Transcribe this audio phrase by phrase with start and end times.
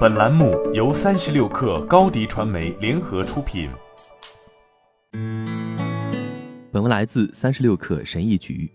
[0.00, 3.70] 本栏目由三十六氪高低传媒联合出品。
[6.70, 8.70] 本文来自三十六氪神译局。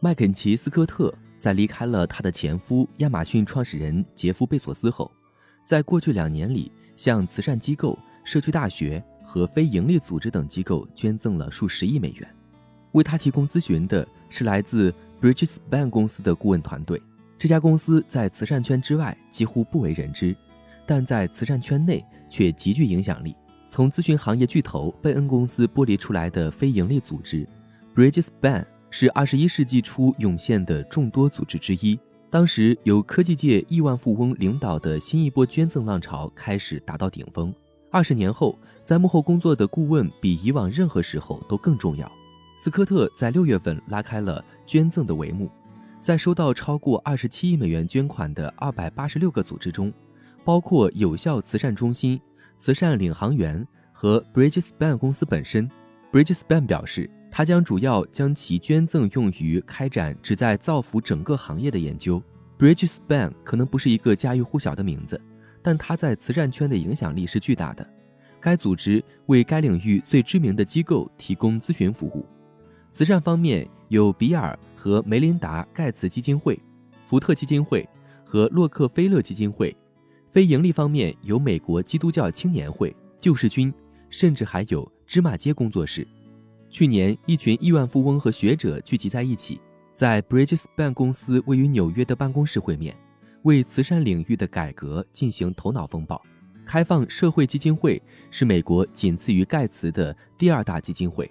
[0.00, 5.08] 麦肯齐斯科特在离开了他的前夫亚马逊创始人杰夫贝索斯后，
[5.64, 12.28] 在过去两年里向慈善机构、社区大学和非营利组织等机构捐赠了数十亿美元。
[12.92, 17.00] 为他提供咨询的是来自 Bridgespan 公司的顾问团队。
[17.38, 20.34] 这家公司在慈善圈之外几乎不为人知，
[20.86, 23.36] 但在慈善圈内却极具影响力。
[23.68, 27.46] 从咨询行业巨头贝恩公司剥离出来的非营利组织
[27.94, 31.98] Bridgespan 是二十一世纪初涌现的众多组织之一。
[32.30, 37.54] 当时由科技界亿万富翁领导的新一波捐赠浪潮开始达到顶峰。
[37.90, 42.10] 二十年后，在幕后工作的顾问比以往任何时候都更重要。
[42.58, 45.50] 斯科特在六月份拉开了捐赠的帷幕。
[46.06, 49.92] 在收到超过二十七亿美元捐款的二百八十六个组织中，
[50.44, 52.20] 包括有效慈善中心、
[52.58, 55.68] 慈善领航员和 Bridgespan 公司本身。
[56.12, 62.22] Bridgespan 表示，他将主要将其捐赠用于开展旨在造福整个行业的研究。
[62.56, 65.20] Bridgespan 可能不是一个家喻户晓的名字，
[65.60, 67.84] 但它在慈善圈的影响力是巨大的。
[68.38, 72.24] 该组织为该领域最知名的机构提供咨询服务。
[72.96, 74.58] 慈善方面有比尔。
[74.74, 76.56] 和梅琳达·盖茨基金会、
[77.08, 77.86] 福特基金会
[78.24, 79.76] 和洛克菲勒基金会，
[80.30, 83.74] 非盈利方面有美国基督教青年会、救世军，
[84.10, 86.06] 甚至还有芝麻街工作室。
[86.70, 89.60] 去年，一群亿万富翁和学者聚集在一起，
[89.92, 92.96] 在 Bridgespan 公司位于纽约的办公室会面，
[93.42, 96.22] 为慈善领域的改革进行头脑风暴。
[96.64, 98.00] 开放社会基金会
[98.30, 101.28] 是美国仅次于盖茨的第二大基金会。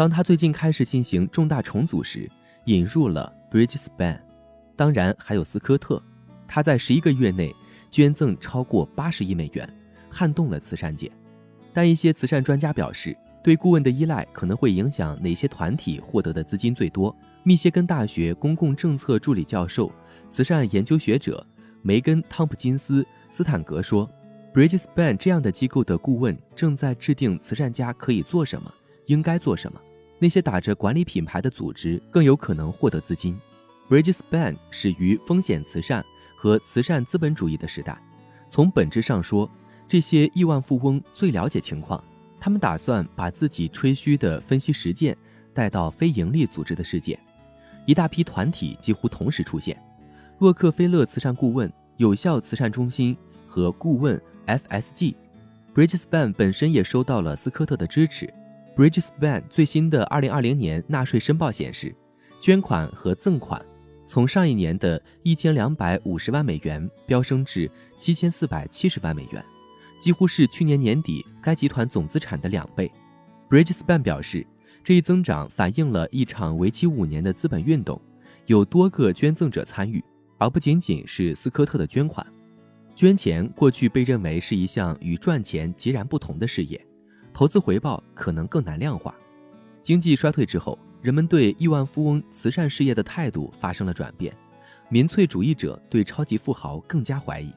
[0.00, 2.26] 当他最近开始进行重大重组时，
[2.64, 4.18] 引入了 Bridgespan，
[4.74, 6.02] 当然还有斯科特，
[6.48, 7.54] 他在十一个月内
[7.90, 9.70] 捐赠超过八十亿美元，
[10.08, 11.12] 撼动了慈善界。
[11.74, 17.14] 但一些慈善专家表示，对顾问的依赖可能会影响哪些团体获得的资金最多。
[17.42, 19.92] 密歇根大学公共政策助理教授、
[20.30, 21.46] 慈善研究学者
[21.82, 24.08] 梅根·汤普金斯·斯坦格说
[24.54, 28.72] ：“Bridgespan 这样的机构的顾问正在制定慈善家可以做什么，
[29.04, 29.78] 应该做什么。”
[30.20, 33.36] 那些打着管理品牌的组织更有可能获得资金。
[33.88, 36.04] Bridgespan 始于风险慈善
[36.36, 37.98] 和慈善资本主义的时代。
[38.48, 39.50] 从本质上说，
[39.88, 42.02] 这些亿万富翁最了解情况，
[42.38, 45.16] 他们打算把自己吹嘘的分析实践
[45.54, 47.18] 带到非营利组织的世界。
[47.86, 49.76] 一大批团体几乎同时出现：
[50.38, 53.16] 洛克菲勒慈善顾问、有效慈善中心
[53.48, 55.14] 和顾问 FSG。
[55.74, 58.32] Bridgespan 本身也收到了斯科特的支持。
[58.80, 61.94] Bridgespan 最新的2020年纳税申报显示，
[62.40, 63.62] 捐款和赠款
[64.06, 69.44] 从上一年的一千两百五十万美元飙升至七千四百七十万美元，
[70.00, 72.90] 几乎是去年年底该集团总资产的两倍。
[73.50, 74.46] Bridgespan 表示，
[74.82, 78.00] 这一增长反映了一场为期五年的资本运动，
[78.46, 80.02] 有多个捐赠者参与，
[80.38, 82.26] 而不仅仅是斯科特的捐款。
[82.96, 86.82] 捐钱过去被认为是一项与赚钱截然不同的事业。
[87.32, 89.14] 投资回报可能更难量化。
[89.82, 94.34] 经济衰退之后，人们对亿万富翁慈善事业的态度发生了转变，
[94.88, 97.50] 民粹主义者对超级富豪更加怀疑。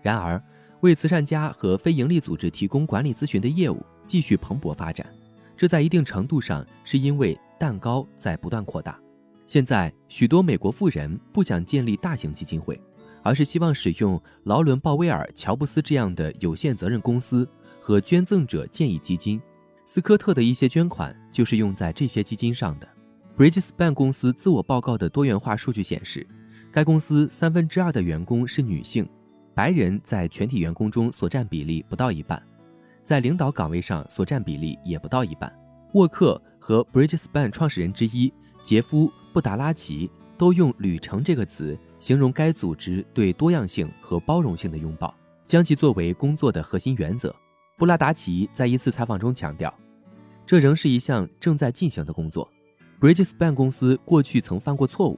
[0.00, 0.42] 然而，
[0.80, 5.06] 为慈善家和非营利组织提供管理咨询的业务继续蓬勃发展，
[5.56, 8.98] 这在一定程度上是因为蛋糕在不断扩大。
[9.46, 12.80] 现在，许多美国富人不想建立大型基金会，
[13.22, 17.46] 而是希望使用劳伦·鲍威尔·乔布斯这样的有限责任公司。
[17.88, 19.40] 和捐赠者建议基金，
[19.86, 22.86] 斯科特的一些捐款就是用在这些基金上的。
[23.34, 26.26] Bridgespan 公司自我报告的多元化数据显示，
[26.70, 29.08] 该公司三分之二的员工是女性，
[29.54, 32.42] 白人在全体员工中所占比例不到一半，
[33.04, 35.50] 在领导岗位上所占比例也不到一半。
[35.94, 38.30] 沃克和 Bridgespan 创始人之一
[38.62, 45.14] 杰夫·布达拉奇都用“旅程”这个词形容该组织对多样性和包容性的拥抱，
[45.46, 47.34] 将其作为工作的核心原则。
[47.78, 49.72] 布拉达奇在一次采访中强调，
[50.44, 52.50] 这仍是一项正在进行的工作。
[53.00, 55.16] Bridgespan 公司过去曾犯过错误。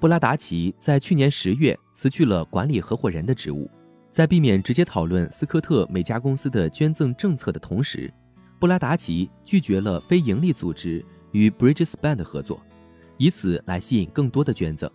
[0.00, 3.70] 布拉达奇在去年十月辞去了管理合伙人的职务，
[4.10, 8.12] 在避免直接讨论斯科特每家公司的捐赠政策的同时，
[8.58, 12.60] 布拉达奇拒绝了非营利组织与 Bridgespan 的合作，
[13.18, 14.90] 以此来吸引更多的捐赠。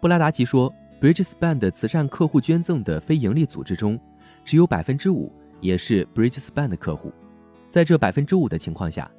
[0.00, 3.96] 布拉达奇说，Bridgespan 的慈善客户捐赠的非营利组织中，
[4.44, 5.32] 只有百分之五。
[5.64, 7.10] 也是 Bridgespan 的客户，
[7.70, 9.10] 在这百分之五的情况下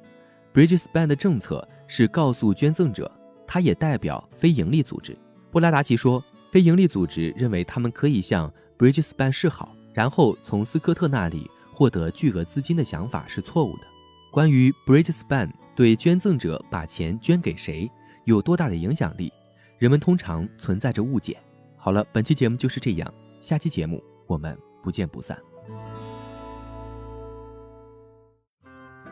[0.54, 3.10] ，Bridgespan 的政策是告诉捐赠者，
[3.48, 5.18] 他也代表非营利组织。
[5.50, 6.22] 布拉达奇说，
[6.52, 8.48] 非营利组织认为他们可以向
[8.78, 13.82] Bridgespan 示好，然后从斯科特那里获得巨额资金的想法是错误的。
[14.30, 17.90] 关于 Bridgespan 对捐赠者把钱捐给谁
[18.24, 19.32] 有多大的影响力，
[19.78, 21.36] 人们通常存在着误解。
[21.76, 25.36] 好了，本期节目就是这样，下期节目我们不见不散。